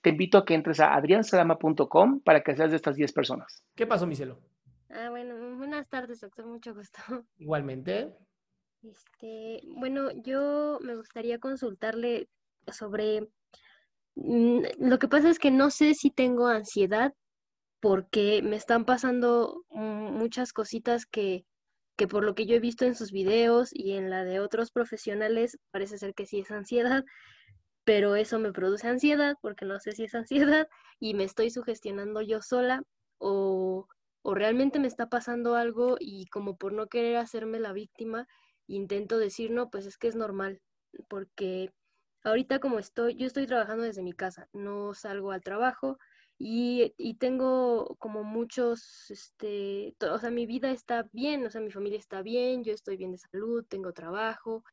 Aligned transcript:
te 0.00 0.10
invito 0.10 0.38
a 0.38 0.44
que 0.44 0.54
entres 0.54 0.80
a 0.80 0.94
adriansalama.com 0.94 2.20
para 2.20 2.42
que 2.42 2.54
seas 2.54 2.70
de 2.70 2.76
estas 2.76 2.96
10 2.96 3.12
personas. 3.12 3.64
¿Qué 3.74 3.86
pasó, 3.86 4.06
mi 4.06 4.14
cielo? 4.14 4.38
Ah, 4.90 5.10
bueno, 5.10 5.34
buenas 5.56 5.88
tardes, 5.88 6.20
doctor, 6.20 6.46
mucho 6.46 6.74
gusto. 6.74 6.98
Igualmente. 7.38 8.14
Este, 8.82 9.60
bueno, 9.66 10.10
yo 10.22 10.78
me 10.82 10.94
gustaría 10.96 11.38
consultarle 11.38 12.28
sobre 12.68 13.28
mm, 14.14 14.60
lo 14.78 14.98
que 14.98 15.08
pasa 15.08 15.28
es 15.28 15.38
que 15.38 15.50
no 15.50 15.70
sé 15.70 15.94
si 15.94 16.10
tengo 16.10 16.46
ansiedad 16.46 17.12
porque 17.80 18.42
me 18.42 18.56
están 18.56 18.84
pasando 18.84 19.64
muchas 19.70 20.52
cositas 20.52 21.06
que, 21.06 21.44
que 21.96 22.08
por 22.08 22.24
lo 22.24 22.34
que 22.34 22.46
yo 22.46 22.54
he 22.56 22.60
visto 22.60 22.84
en 22.84 22.94
sus 22.94 23.12
videos 23.12 23.70
y 23.72 23.92
en 23.92 24.10
la 24.10 24.24
de 24.24 24.40
otros 24.40 24.70
profesionales, 24.70 25.58
parece 25.70 25.98
ser 25.98 26.14
que 26.14 26.26
sí 26.26 26.40
es 26.40 26.50
ansiedad, 26.50 27.04
pero 27.86 28.16
eso 28.16 28.40
me 28.40 28.52
produce 28.52 28.88
ansiedad 28.88 29.36
porque 29.40 29.64
no 29.64 29.78
sé 29.80 29.92
si 29.92 30.04
es 30.04 30.14
ansiedad 30.16 30.68
y 31.00 31.14
me 31.14 31.24
estoy 31.24 31.50
sugestionando 31.50 32.20
yo 32.20 32.42
sola 32.42 32.82
o, 33.18 33.86
o 34.22 34.34
realmente 34.34 34.80
me 34.80 34.88
está 34.88 35.08
pasando 35.08 35.54
algo 35.54 35.96
y 36.00 36.26
como 36.26 36.56
por 36.58 36.72
no 36.72 36.88
querer 36.88 37.16
hacerme 37.16 37.60
la 37.60 37.72
víctima, 37.72 38.26
intento 38.66 39.18
decir, 39.18 39.52
no, 39.52 39.70
pues 39.70 39.86
es 39.86 39.98
que 39.98 40.08
es 40.08 40.16
normal, 40.16 40.60
porque 41.08 41.72
ahorita 42.24 42.58
como 42.58 42.80
estoy, 42.80 43.14
yo 43.16 43.26
estoy 43.26 43.46
trabajando 43.46 43.84
desde 43.84 44.02
mi 44.02 44.12
casa, 44.12 44.48
no 44.52 44.92
salgo 44.94 45.30
al 45.30 45.42
trabajo 45.42 45.96
y, 46.38 46.92
y 46.98 47.14
tengo 47.18 47.96
como 48.00 48.24
muchos, 48.24 49.10
este, 49.10 49.94
o 50.10 50.18
sea, 50.18 50.30
mi 50.30 50.46
vida 50.46 50.72
está 50.72 51.08
bien, 51.12 51.46
o 51.46 51.50
sea, 51.50 51.60
mi 51.60 51.70
familia 51.70 51.98
está 52.00 52.22
bien, 52.22 52.64
yo 52.64 52.72
estoy 52.72 52.96
bien 52.96 53.12
de 53.12 53.18
salud, 53.18 53.64
tengo 53.68 53.92
trabajo, 53.92 54.64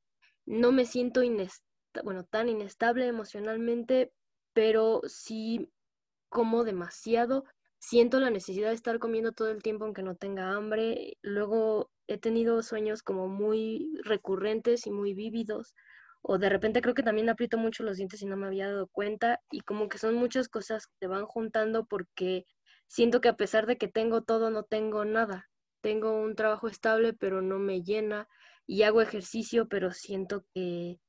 no 0.45 0.71
me 0.71 0.85
siento 0.85 1.21
bueno, 2.03 2.23
tan 2.23 2.49
inestable 2.49 3.07
emocionalmente, 3.07 4.13
pero 4.53 5.01
sí 5.05 5.71
como 6.29 6.63
demasiado 6.63 7.45
siento 7.83 8.21
la 8.21 8.29
necesidad 8.29 8.69
de 8.69 8.75
estar 8.75 8.97
comiendo 8.97 9.33
todo 9.33 9.49
el 9.51 9.61
tiempo 9.61 9.83
aunque 9.83 10.03
no 10.03 10.15
tenga 10.15 10.53
hambre. 10.55 11.17
Luego 11.21 11.91
he 12.07 12.17
tenido 12.17 12.63
sueños 12.63 13.03
como 13.03 13.27
muy 13.27 13.91
recurrentes 14.05 14.87
y 14.87 14.91
muy 14.91 15.13
vívidos. 15.13 15.75
O 16.21 16.37
de 16.37 16.47
repente 16.47 16.81
creo 16.81 16.95
que 16.95 17.03
también 17.03 17.29
aprieto 17.29 17.57
mucho 17.57 17.83
los 17.83 17.97
dientes 17.97 18.21
y 18.21 18.25
no 18.25 18.37
me 18.37 18.47
había 18.47 18.67
dado 18.67 18.87
cuenta. 18.87 19.41
Y 19.51 19.61
como 19.61 19.89
que 19.89 19.97
son 19.97 20.15
muchas 20.15 20.47
cosas 20.47 20.87
que 20.87 20.93
te 20.99 21.07
van 21.07 21.25
juntando 21.25 21.85
porque 21.85 22.45
siento 22.87 23.19
que 23.19 23.27
a 23.27 23.35
pesar 23.35 23.65
de 23.65 23.77
que 23.77 23.89
tengo 23.89 24.23
todo, 24.23 24.49
no 24.49 24.63
tengo 24.63 25.03
nada. 25.03 25.49
Tengo 25.81 26.13
un 26.13 26.35
trabajo 26.35 26.69
estable, 26.69 27.11
pero 27.13 27.41
no 27.41 27.59
me 27.59 27.83
llena. 27.83 28.29
Y 28.65 28.83
hago 28.83 29.01
ejercicio, 29.01 29.67
pero 29.67 29.91
siento 29.91 30.45
que 30.53 30.99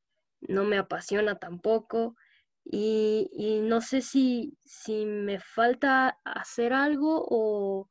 no 0.49 0.65
me 0.65 0.79
apasiona 0.79 1.37
tampoco. 1.39 2.17
Y, 2.65 3.61
no 3.63 3.81
sé 3.81 4.01
si, 4.01 4.57
si 4.65 5.05
me 5.05 5.39
falta 5.39 6.19
hacer 6.25 6.73
algo 6.73 7.25
o, 7.29 7.89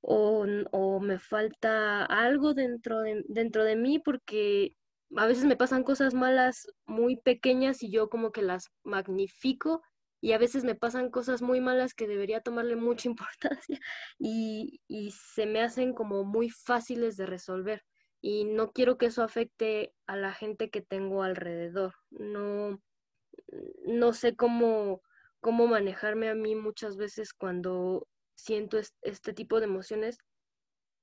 o, 0.00 1.00
me 1.00 1.18
falta 1.18 2.04
algo 2.04 2.54
dentro 2.54 3.00
de, 3.00 3.24
dentro 3.28 3.64
de 3.64 3.76
mí 3.76 3.98
porque 3.98 4.76
a 5.16 5.26
veces 5.26 5.44
me 5.44 5.56
pasan 5.56 5.82
cosas 5.82 6.14
malas 6.14 6.66
muy 6.86 7.16
pequeñas 7.16 7.82
y 7.82 7.90
yo 7.90 8.08
como 8.08 8.30
que 8.32 8.42
las 8.42 8.70
magnifico 8.84 9.82
y 10.20 10.32
a 10.32 10.38
veces 10.38 10.64
me 10.64 10.74
pasan 10.74 11.10
cosas 11.10 11.42
muy 11.42 11.60
malas 11.60 11.94
que 11.94 12.06
debería 12.06 12.40
tomarle 12.40 12.76
mucha 12.76 13.08
importancia 13.08 13.80
y, 14.18 14.80
y 14.88 15.12
se 15.12 15.46
me 15.46 15.62
hacen 15.62 15.94
como 15.94 16.24
muy 16.24 16.50
fáciles 16.50 17.16
de 17.16 17.26
resolver 17.26 17.82
y 18.20 18.44
no 18.44 18.72
quiero 18.72 18.98
que 18.98 19.06
eso 19.06 19.22
afecte 19.22 19.94
a 20.06 20.16
la 20.16 20.32
gente 20.32 20.70
que 20.70 20.80
tengo 20.80 21.22
alrededor. 21.22 21.94
No, 22.10 22.80
no 23.84 24.12
sé 24.12 24.36
cómo, 24.36 25.02
cómo 25.40 25.66
manejarme 25.66 26.28
a 26.28 26.34
mí 26.34 26.54
muchas 26.54 26.96
veces 26.96 27.32
cuando 27.32 28.08
siento 28.34 28.78
este 29.02 29.32
tipo 29.32 29.60
de 29.60 29.66
emociones 29.66 30.18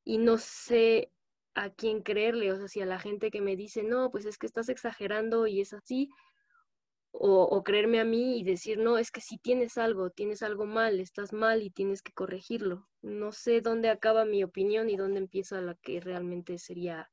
y 0.04 0.18
no 0.18 0.38
sé 0.38 1.12
a 1.56 1.70
quién 1.70 2.02
creerle, 2.02 2.52
o 2.52 2.58
sea, 2.58 2.68
si 2.68 2.82
a 2.82 2.86
la 2.86 3.00
gente 3.00 3.30
que 3.30 3.42
me 3.42 3.56
dice, 3.56 3.84
no, 3.84 4.10
pues 4.12 4.26
es 4.26 4.38
que 4.38 4.48
estás 4.48 4.70
exagerando 4.70 5.46
y 5.48 5.62
es 5.62 5.74
así, 5.74 6.10
o, 7.16 7.44
o, 7.44 7.64
creerme 7.64 8.00
a 8.00 8.06
mí 8.06 8.40
y 8.40 8.44
decir, 8.44 8.80
no, 8.80 8.98
es 8.98 9.12
que 9.12 9.22
si 9.22 9.38
tienes 9.38 9.78
algo, 9.78 10.10
tienes 10.10 10.42
algo 10.42 10.66
mal, 10.66 11.00
estás 11.00 11.32
mal 11.32 11.62
y 11.62 11.70
tienes 11.70 12.02
que 12.02 12.12
corregirlo. 12.12 12.90
No 13.02 13.32
sé 13.32 13.62
dónde 13.62 13.90
acaba 13.90 14.26
mi 14.26 14.44
opinión 14.44 14.90
y 14.90 14.98
dónde 14.98 15.20
empieza 15.20 15.62
la 15.62 15.76
que 15.76 16.02
realmente 16.02 16.58
sería 16.58 17.12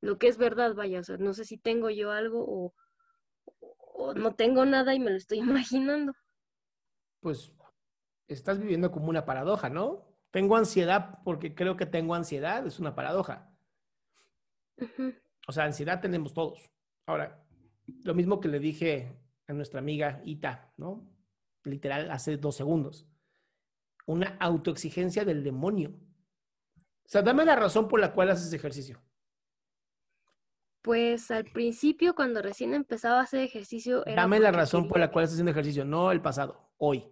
lo 0.00 0.18
que 0.18 0.28
es 0.28 0.38
verdad, 0.38 0.74
vaya, 0.74 1.00
o 1.00 1.02
sea, 1.02 1.16
no 1.18 1.34
sé 1.34 1.44
si 1.44 1.58
tengo 1.58 1.90
yo 1.90 2.10
algo 2.10 2.44
o, 2.46 2.74
o 3.98 4.14
no 4.14 4.34
tengo 4.34 4.64
nada 4.64 4.94
y 4.94 5.00
me 5.00 5.10
lo 5.10 5.16
estoy 5.16 5.38
imaginando. 5.40 6.14
Pues 7.20 7.52
estás 8.28 8.58
viviendo 8.58 8.90
como 8.90 9.08
una 9.08 9.24
paradoja, 9.24 9.68
¿no? 9.68 10.06
Tengo 10.30 10.56
ansiedad 10.56 11.18
porque 11.24 11.54
creo 11.54 11.76
que 11.76 11.86
tengo 11.86 12.14
ansiedad, 12.14 12.66
es 12.66 12.78
una 12.78 12.94
paradoja. 12.94 13.50
O 15.48 15.52
sea, 15.52 15.64
ansiedad 15.64 16.00
tenemos 16.00 16.32
todos. 16.32 16.70
Ahora, 17.06 17.44
lo 18.04 18.14
mismo 18.14 18.40
que 18.40 18.48
le 18.48 18.58
dije 18.58 19.18
a 19.46 19.52
nuestra 19.52 19.80
amiga 19.80 20.20
Ita, 20.24 20.72
¿no? 20.76 21.08
Literal, 21.64 22.10
hace 22.10 22.36
dos 22.36 22.56
segundos. 22.56 23.06
Una 24.06 24.36
autoexigencia 24.40 25.24
del 25.24 25.42
demonio. 25.42 25.90
O 25.90 27.08
sea, 27.08 27.22
dame 27.22 27.44
la 27.44 27.56
razón 27.56 27.88
por 27.88 28.00
la 28.00 28.12
cual 28.12 28.30
haces 28.30 28.52
ejercicio. 28.52 29.02
Pues 30.82 31.30
al 31.30 31.44
principio, 31.44 32.14
cuando 32.14 32.40
recién 32.40 32.72
empezaba 32.72 33.20
a 33.20 33.24
hacer 33.24 33.40
ejercicio... 33.40 34.06
Era 34.06 34.22
Dame 34.22 34.40
la 34.40 34.52
razón 34.52 34.88
por 34.88 34.98
la 34.98 35.10
cual 35.10 35.24
estás 35.24 35.34
haciendo 35.34 35.50
ejercicio, 35.50 35.84
no 35.84 36.12
el 36.12 36.22
pasado, 36.22 36.72
hoy. 36.78 37.04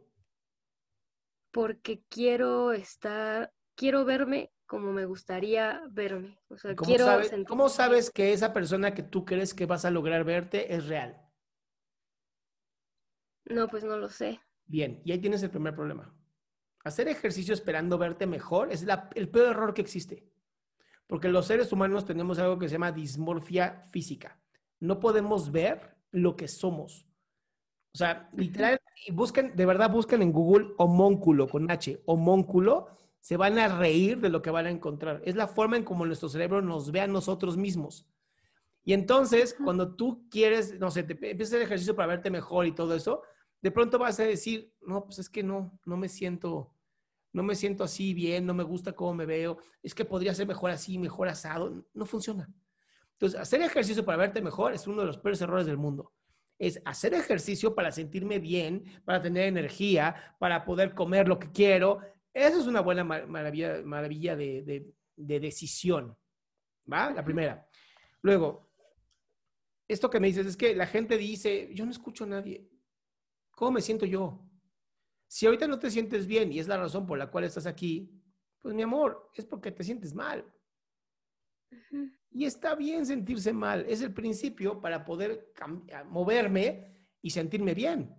Porque 1.50 2.02
quiero 2.08 2.72
estar, 2.72 3.52
quiero 3.74 4.04
verme 4.04 4.52
como 4.66 4.92
me 4.92 5.04
gustaría 5.06 5.82
verme. 5.90 6.38
O 6.48 6.58
sea, 6.58 6.74
¿Cómo, 6.74 6.88
quiero 6.88 7.04
sabes, 7.04 7.32
¿Cómo 7.46 7.68
sabes 7.68 8.10
que 8.10 8.32
esa 8.32 8.52
persona 8.52 8.94
que 8.94 9.02
tú 9.02 9.24
crees 9.24 9.54
que 9.54 9.66
vas 9.66 9.84
a 9.84 9.90
lograr 9.90 10.24
verte 10.24 10.74
es 10.74 10.86
real? 10.86 11.22
No, 13.44 13.68
pues 13.68 13.84
no 13.84 13.96
lo 13.96 14.08
sé. 14.08 14.40
Bien, 14.66 15.00
y 15.04 15.12
ahí 15.12 15.18
tienes 15.18 15.42
el 15.42 15.50
primer 15.50 15.74
problema. 15.74 16.12
Hacer 16.84 17.08
ejercicio 17.08 17.54
esperando 17.54 17.98
verte 17.98 18.26
mejor 18.26 18.72
es 18.72 18.84
el 19.14 19.28
peor 19.28 19.50
error 19.50 19.74
que 19.74 19.82
existe. 19.82 20.28
Porque 21.06 21.28
los 21.28 21.46
seres 21.46 21.72
humanos 21.72 22.04
tenemos 22.04 22.38
algo 22.38 22.58
que 22.58 22.68
se 22.68 22.72
llama 22.74 22.90
dismorfia 22.90 23.84
física. 23.92 24.40
No 24.80 24.98
podemos 24.98 25.52
ver 25.52 25.96
lo 26.10 26.36
que 26.36 26.48
somos. 26.48 27.06
O 27.94 27.98
sea, 27.98 28.28
literal, 28.34 28.78
busquen, 29.12 29.54
de 29.54 29.66
verdad 29.66 29.90
busquen 29.90 30.22
en 30.22 30.32
Google 30.32 30.74
homónculo 30.76 31.48
con 31.48 31.70
H, 31.70 32.02
homónculo, 32.06 32.88
se 33.26 33.36
van 33.36 33.58
a 33.58 33.66
reír 33.66 34.20
de 34.20 34.28
lo 34.28 34.40
que 34.40 34.52
van 34.52 34.66
a 34.66 34.70
encontrar. 34.70 35.20
Es 35.24 35.34
la 35.34 35.48
forma 35.48 35.76
en 35.76 35.82
cómo 35.82 36.06
nuestro 36.06 36.28
cerebro 36.28 36.62
nos 36.62 36.92
ve 36.92 37.00
a 37.00 37.08
nosotros 37.08 37.56
mismos. 37.56 38.06
Y 38.84 38.92
entonces, 38.92 39.56
cuando 39.64 39.96
tú 39.96 40.28
quieres, 40.30 40.78
no 40.78 40.92
sé, 40.92 41.02
te 41.02 41.14
empiezas 41.14 41.54
el 41.54 41.62
ejercicio 41.62 41.96
para 41.96 42.06
verte 42.06 42.30
mejor 42.30 42.66
y 42.66 42.72
todo 42.72 42.94
eso, 42.94 43.22
de 43.60 43.72
pronto 43.72 43.98
vas 43.98 44.20
a 44.20 44.22
decir, 44.22 44.72
no, 44.80 45.04
pues 45.04 45.18
es 45.18 45.28
que 45.28 45.42
no, 45.42 45.76
no 45.84 45.96
me 45.96 46.08
siento, 46.08 46.72
no 47.32 47.42
me 47.42 47.56
siento 47.56 47.82
así 47.82 48.14
bien, 48.14 48.46
no 48.46 48.54
me 48.54 48.62
gusta 48.62 48.92
cómo 48.92 49.12
me 49.12 49.26
veo, 49.26 49.58
es 49.82 49.92
que 49.92 50.04
podría 50.04 50.32
ser 50.32 50.46
mejor 50.46 50.70
así, 50.70 50.96
mejor 50.96 51.26
asado. 51.26 51.84
No 51.94 52.06
funciona. 52.06 52.48
Entonces, 53.14 53.40
hacer 53.40 53.60
ejercicio 53.60 54.04
para 54.04 54.18
verte 54.18 54.40
mejor 54.40 54.72
es 54.72 54.86
uno 54.86 55.00
de 55.00 55.06
los 55.08 55.18
peores 55.18 55.40
errores 55.40 55.66
del 55.66 55.78
mundo 55.78 56.12
es 56.58 56.80
hacer 56.84 57.14
ejercicio 57.14 57.74
para 57.74 57.92
sentirme 57.92 58.38
bien, 58.38 58.84
para 59.04 59.20
tener 59.20 59.44
energía, 59.44 60.34
para 60.38 60.64
poder 60.64 60.94
comer 60.94 61.28
lo 61.28 61.38
que 61.38 61.50
quiero. 61.50 62.00
Eso 62.36 62.60
es 62.60 62.66
una 62.66 62.82
buena 62.82 63.02
maravilla, 63.02 63.80
maravilla 63.82 64.36
de, 64.36 64.92
decisión. 65.16 66.14
¿Va? 66.92 67.10
La 67.10 67.24
primera. 67.24 67.66
Luego, 68.20 68.74
esto 69.88 70.10
que 70.10 70.20
me 70.20 70.26
dices 70.26 70.46
es 70.46 70.54
que 70.54 70.76
la 70.76 70.86
gente 70.86 71.16
dice, 71.16 71.70
yo 71.72 71.86
no 71.86 71.90
escucho 71.90 72.24
a 72.24 72.26
nadie. 72.26 72.68
¿Cómo 73.52 73.70
me 73.70 73.80
siento 73.80 74.04
yo? 74.04 74.46
Si 75.26 75.46
ahorita 75.46 75.66
no 75.66 75.78
te 75.78 75.90
sientes 75.90 76.26
bien 76.26 76.52
y 76.52 76.58
es 76.58 76.68
la 76.68 76.76
razón 76.76 77.06
por 77.06 77.16
la 77.16 77.30
cual 77.30 77.44
estás 77.44 77.64
aquí, 77.64 78.12
pues 78.60 78.74
mi 78.74 78.82
amor, 78.82 79.30
es 79.32 79.46
porque 79.46 79.72
te 79.72 79.82
sientes 79.82 80.12
mal. 80.12 80.44
Y 82.30 82.44
está 82.44 82.74
bien 82.74 83.06
sentirse 83.06 83.54
mal. 83.54 83.86
Es 83.88 84.02
el 84.02 84.12
principio 84.12 84.78
para 84.78 85.06
poder 85.06 85.54
moverme 86.10 87.08
y 87.22 87.30
sentirme 87.30 87.72
bien. 87.72 88.14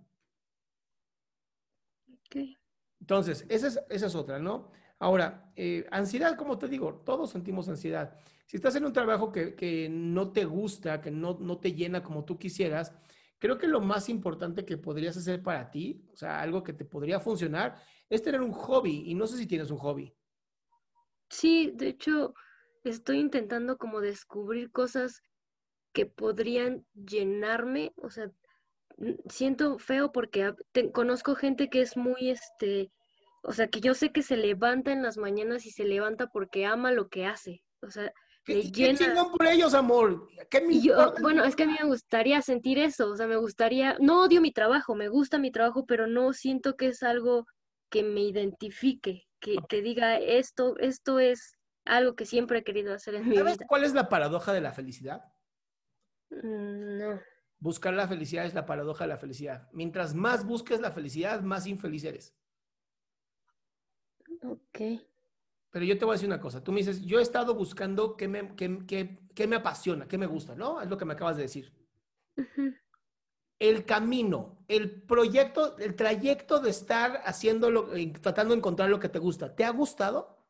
Entonces, 3.00 3.46
esa 3.48 3.80
es, 3.88 4.14
otra, 4.14 4.38
¿no? 4.38 4.70
Ahora, 4.98 5.52
eh, 5.56 5.86
ansiedad, 5.90 6.36
como 6.36 6.58
te 6.58 6.68
digo, 6.68 7.02
todos 7.04 7.30
sentimos 7.30 7.68
ansiedad. 7.68 8.18
Si 8.46 8.56
estás 8.56 8.74
en 8.76 8.84
un 8.84 8.92
trabajo 8.92 9.30
que, 9.30 9.88
no 9.90 10.32
te 10.32 10.44
gusta, 10.44 11.00
que 11.00 11.10
no, 11.10 11.38
no, 11.40 11.58
te 11.58 11.72
llena 11.72 12.02
como 12.02 12.24
tú 12.24 12.38
quisieras, 12.38 12.94
creo 13.38 13.58
que 13.58 13.68
lo 13.68 13.80
más 13.80 14.08
importante 14.08 14.64
que 14.64 14.76
podrías 14.76 15.16
hacer 15.16 15.42
para 15.42 15.70
ti, 15.70 16.04
o 16.12 16.16
sea, 16.16 16.40
algo 16.40 16.62
que 16.62 16.72
te 16.72 16.84
podría 16.84 17.20
funcionar, 17.20 17.80
es 18.08 18.22
tener 18.22 18.40
un 18.40 18.52
hobby. 18.52 19.04
Y 19.06 19.14
no 19.14 19.26
sé 19.26 19.36
si 19.36 19.46
tienes 19.46 19.70
un 19.70 19.78
hobby. 19.78 20.14
Sí, 21.30 21.72
de 21.74 21.88
hecho, 21.88 22.34
estoy 22.84 23.18
intentando 23.20 23.76
como 23.76 24.00
descubrir 24.00 24.70
cosas 24.70 25.22
que 25.92 26.06
podrían 26.06 26.86
llenarme, 26.94 27.92
o 27.96 28.10
sea, 28.10 28.30
siento 29.28 29.78
feo 29.78 30.12
porque 30.12 30.54
conozco 30.92 31.34
gente 31.34 31.68
que 31.68 31.80
es 31.80 31.96
muy, 31.96 32.30
este, 32.30 32.90
o 33.42 33.52
sea, 33.52 33.68
que 33.68 33.80
yo 33.80 33.94
sé 33.94 34.12
que 34.12 34.22
se 34.22 34.36
levanta 34.36 34.92
en 34.92 35.02
las 35.02 35.16
mañanas 35.16 35.66
y 35.66 35.70
se 35.70 35.84
levanta 35.84 36.28
porque 36.28 36.66
ama 36.66 36.92
lo 36.92 37.08
que 37.08 37.26
hace, 37.26 37.62
o 37.80 37.90
sea, 37.90 38.12
le 38.46 38.62
llena... 38.62 39.30
por 39.30 39.46
ellos, 39.46 39.74
amor? 39.74 40.28
bueno, 41.20 41.44
es 41.44 41.54
que 41.54 41.64
a 41.64 41.66
mí 41.66 41.76
me 41.78 41.86
gustaría 41.86 42.40
sentir 42.42 42.78
eso, 42.78 43.10
o 43.10 43.16
sea, 43.16 43.26
me 43.26 43.36
gustaría, 43.36 43.96
no 44.00 44.22
odio 44.22 44.40
mi 44.40 44.52
trabajo, 44.52 44.94
me 44.94 45.08
gusta 45.08 45.38
mi 45.38 45.50
trabajo, 45.50 45.84
pero 45.86 46.06
no 46.06 46.32
siento 46.32 46.76
que 46.76 46.88
es 46.88 47.02
algo 47.02 47.46
que 47.90 48.02
me 48.02 48.22
identifique, 48.22 49.26
que, 49.40 49.56
que 49.68 49.82
diga 49.82 50.16
esto, 50.16 50.76
esto 50.78 51.18
es 51.18 51.56
algo 51.84 52.16
que 52.16 52.26
siempre 52.26 52.58
he 52.58 52.64
querido 52.64 52.94
hacer 52.94 53.14
en 53.14 53.24
mi 53.24 53.30
vida. 53.30 53.44
¿Sabes 53.44 53.58
cuál 53.66 53.84
es 53.84 53.94
la 53.94 54.08
paradoja 54.08 54.52
de 54.52 54.60
la 54.60 54.72
felicidad? 54.72 55.22
Mm, 56.30 56.98
no. 56.98 57.20
Buscar 57.60 57.94
la 57.94 58.06
felicidad 58.06 58.46
es 58.46 58.54
la 58.54 58.66
paradoja 58.66 59.04
de 59.04 59.08
la 59.08 59.18
felicidad. 59.18 59.68
Mientras 59.72 60.14
más 60.14 60.46
busques 60.46 60.80
la 60.80 60.92
felicidad, 60.92 61.42
más 61.42 61.66
infeliz 61.66 62.04
eres. 62.04 62.36
Ok. 64.42 64.80
Pero 65.70 65.84
yo 65.84 65.98
te 65.98 66.04
voy 66.04 66.12
a 66.12 66.16
decir 66.16 66.28
una 66.28 66.40
cosa. 66.40 66.62
Tú 66.62 66.72
me 66.72 66.78
dices, 66.78 67.02
yo 67.02 67.18
he 67.18 67.22
estado 67.22 67.54
buscando 67.54 68.16
qué 68.16 68.28
me, 68.28 68.54
qué, 68.56 69.46
me 69.46 69.56
apasiona, 69.56 70.06
qué 70.06 70.16
me 70.16 70.26
gusta, 70.26 70.54
¿no? 70.54 70.80
Es 70.80 70.88
lo 70.88 70.96
que 70.96 71.04
me 71.04 71.14
acabas 71.14 71.36
de 71.36 71.42
decir. 71.42 71.72
El 73.58 73.84
camino, 73.84 74.64
el 74.68 75.02
proyecto, 75.02 75.76
el 75.78 75.96
trayecto 75.96 76.60
de 76.60 76.70
estar 76.70 77.20
haciéndolo, 77.24 77.90
tratando 78.20 78.54
de 78.54 78.58
encontrar 78.58 78.88
lo 78.88 79.00
que 79.00 79.08
te 79.08 79.18
gusta, 79.18 79.54
¿te 79.54 79.64
ha 79.64 79.70
gustado? 79.70 80.46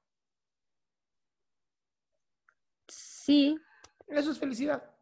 Sí. 2.86 3.56
Eso 4.06 4.30
es 4.30 4.38
felicidad. 4.38 4.97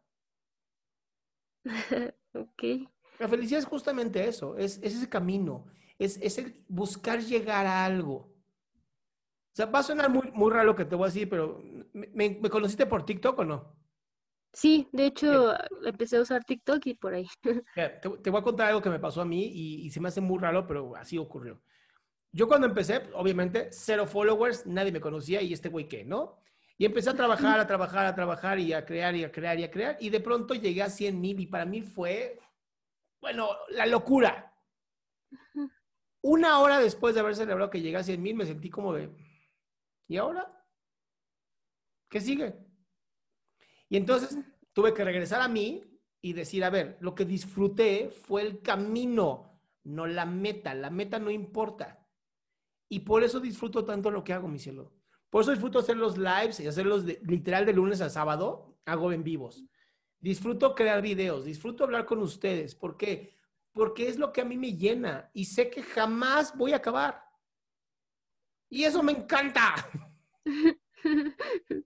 ok. 2.33 2.89
La 3.19 3.27
felicidad 3.27 3.59
es 3.59 3.65
justamente 3.65 4.27
eso, 4.27 4.57
es, 4.57 4.79
ese 4.83 5.09
camino, 5.09 5.65
es, 5.97 6.19
es, 6.21 6.37
el 6.37 6.63
buscar 6.67 7.19
llegar 7.19 7.65
a 7.65 7.83
algo. 7.83 8.15
O 8.15 9.55
sea, 9.57 9.65
va 9.65 9.79
a 9.79 9.83
sonar 9.83 10.09
muy, 10.09 10.31
muy 10.33 10.51
raro 10.51 10.65
lo 10.65 10.75
que 10.75 10.85
te 10.85 10.95
voy 10.95 11.05
a 11.05 11.07
decir, 11.07 11.27
pero 11.27 11.59
¿me, 11.93 12.39
conociste 12.49 12.85
por 12.85 13.05
TikTok 13.05 13.39
o 13.39 13.45
no? 13.45 13.75
Sí, 14.53 14.87
de 14.91 15.07
hecho 15.07 15.53
empecé 15.83 16.17
a 16.17 16.21
usar 16.21 16.43
TikTok 16.43 16.85
y 16.85 16.93
por 16.93 17.15
ahí. 17.15 17.27
te, 18.23 18.29
voy 18.29 18.39
a 18.39 18.43
contar 18.43 18.67
algo 18.67 18.81
que 18.81 18.89
me 18.89 18.99
pasó 18.99 19.21
a 19.21 19.25
mí 19.25 19.45
y, 19.45 19.85
y, 19.85 19.89
se 19.89 19.99
me 19.99 20.09
hace 20.09 20.21
muy 20.21 20.39
raro, 20.39 20.67
pero 20.67 20.95
así 20.95 21.17
ocurrió. 21.17 21.59
Yo 22.31 22.47
cuando 22.47 22.67
empecé, 22.67 23.01
obviamente, 23.13 23.69
cero 23.71 24.05
followers, 24.05 24.67
nadie 24.67 24.91
me 24.91 25.01
conocía 25.01 25.41
y 25.41 25.53
este 25.53 25.69
güey 25.69 25.87
qué, 25.87 26.05
¿no? 26.05 26.39
Y 26.77 26.85
empecé 26.85 27.09
a 27.09 27.15
trabajar, 27.15 27.59
a 27.59 27.65
trabajar, 27.65 28.05
a 28.05 28.13
trabajar 28.13 28.59
y 28.59 28.71
a 28.71 28.85
crear 28.85 29.15
y 29.15 29.23
a 29.23 29.31
crear 29.31 29.57
y 29.59 29.63
a 29.63 29.71
crear. 29.71 29.97
Y 29.99 30.09
de 30.09 30.19
pronto 30.19 30.53
llegué 30.53 30.83
a 30.83 30.89
100 30.89 31.19
mil 31.19 31.39
y 31.39 31.47
para 31.47 31.65
mí 31.65 31.81
fue, 31.81 32.39
bueno, 33.19 33.49
la 33.69 33.87
locura. 33.87 34.53
Una 36.21 36.59
hora 36.59 36.79
después 36.79 37.15
de 37.15 37.21
haber 37.21 37.35
celebrado 37.35 37.71
que 37.71 37.81
llegué 37.81 37.97
a 37.97 38.03
100 38.03 38.21
mil, 38.21 38.35
me 38.35 38.45
sentí 38.45 38.69
como 38.69 38.93
de, 38.93 39.09
¿y 40.07 40.17
ahora? 40.17 40.53
¿Qué 42.09 42.21
sigue? 42.21 42.55
Y 43.89 43.97
entonces 43.97 44.37
tuve 44.71 44.93
que 44.93 45.03
regresar 45.03 45.41
a 45.41 45.47
mí 45.47 45.83
y 46.21 46.33
decir, 46.33 46.63
a 46.63 46.69
ver, 46.69 46.97
lo 46.99 47.15
que 47.15 47.25
disfruté 47.25 48.09
fue 48.09 48.43
el 48.43 48.61
camino, 48.61 49.61
no 49.83 50.05
la 50.05 50.25
meta. 50.25 50.75
La 50.75 50.89
meta 50.89 51.17
no 51.17 51.31
importa. 51.31 52.05
Y 52.89 52.99
por 52.99 53.23
eso 53.23 53.39
disfruto 53.39 53.83
tanto 53.83 54.11
lo 54.11 54.23
que 54.23 54.33
hago, 54.33 54.47
mi 54.47 54.59
cielo. 54.59 54.96
Por 55.37 55.43
eso 55.43 55.51
disfruto 55.51 55.77
hacer 55.77 55.97
los 55.97 56.17
lives 56.17 56.59
y 56.59 56.65
hacerlos 56.65 57.03
literal 57.03 57.63
de 57.63 57.71
lunes 57.71 58.01
a 58.01 58.09
sábado, 58.09 58.75
hago 58.85 59.11
en 59.11 59.23
vivos. 59.23 59.63
Disfruto 60.19 60.73
crear 60.73 60.99
videos, 60.99 61.45
disfruto 61.45 61.83
hablar 61.83 62.07
con 62.07 62.23
ustedes. 62.23 62.73
¿Por 62.73 62.97
qué? 62.97 63.37
Porque 63.71 64.07
es 64.07 64.17
lo 64.17 64.33
que 64.33 64.41
a 64.41 64.45
mí 64.45 64.57
me 64.57 64.75
llena 64.75 65.29
y 65.35 65.45
sé 65.45 65.69
que 65.69 65.83
jamás 65.83 66.57
voy 66.57 66.73
a 66.73 66.77
acabar. 66.77 67.23
Y 68.67 68.83
eso 68.83 69.03
me 69.03 69.11
encanta. 69.11 69.75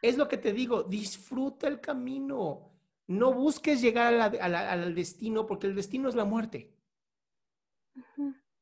es 0.00 0.16
lo 0.16 0.26
que 0.26 0.38
te 0.38 0.54
digo, 0.54 0.82
disfruta 0.82 1.68
el 1.68 1.78
camino. 1.78 2.72
No 3.06 3.34
busques 3.34 3.82
llegar 3.82 4.14
al 4.40 4.94
destino 4.94 5.44
porque 5.44 5.66
el 5.66 5.74
destino 5.74 6.08
es 6.08 6.14
la 6.14 6.24
muerte. 6.24 6.74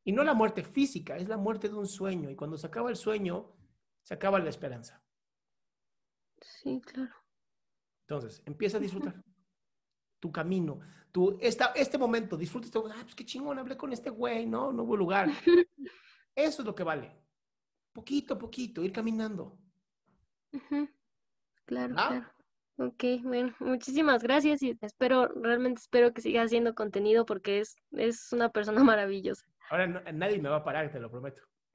Y 0.03 0.11
no 0.11 0.25
la 0.25 0.35
muerte 0.35 0.65
física, 0.65 1.17
es 1.17 1.29
la 1.29 1.37
muerte 1.37 1.69
de 1.69 1.77
un 1.77 1.87
sueño. 1.87 2.29
Y 2.29 2.35
cuando 2.35 2.59
se 2.59 2.67
acaba 2.67 2.91
el 2.91 2.97
sueño, 2.97 3.54
se 4.05 4.15
acaba 4.15 4.39
la 4.39 4.51
esperanza. 4.51 5.03
Sí, 6.41 6.81
claro. 6.81 7.15
Entonces, 8.07 8.43
empieza 8.45 8.77
a 8.77 8.81
disfrutar 8.81 9.15
tu 10.21 10.31
camino, 10.31 10.81
tu, 11.11 11.39
esta, 11.41 11.67
este 11.75 11.99
momento, 11.99 12.37
disfruta 12.37 12.67
este, 12.67 12.79
ah, 12.79 13.03
pues 13.03 13.15
qué 13.15 13.25
chingón, 13.25 13.59
hablé 13.59 13.77
con 13.77 13.93
este 13.93 14.11
güey, 14.11 14.47
¿no? 14.47 14.73
No 14.73 14.85
hubo 14.85 14.97
lugar. 14.97 15.29
Eso 16.35 16.63
es 16.63 16.67
lo 16.67 16.75
que 16.75 16.83
vale. 16.83 17.17
Poquito 17.93 18.35
a 18.35 18.39
poquito, 18.39 18.83
ir 18.83 18.93
caminando. 18.93 19.59
Claro, 21.67 21.95
claro. 21.95 22.27
Ok, 22.77 23.05
bueno, 23.23 23.55
muchísimas 23.61 24.23
gracias 24.23 24.63
y 24.63 24.77
espero, 24.81 25.29
realmente 25.29 25.81
espero 25.81 26.13
que 26.13 26.23
sigas 26.23 26.47
haciendo 26.47 26.75
contenido 26.75 27.25
porque 27.25 27.61
es, 27.61 27.77
es 27.93 28.33
una 28.33 28.51
persona 28.51 28.83
maravillosa. 28.85 29.47
Ahora 29.71 29.87
nadie 29.87 30.41
me 30.41 30.49
va 30.49 30.57
a 30.57 30.65
parar, 30.65 30.91
te 30.91 31.01
lo 31.01 31.11
prometo. 31.11 31.43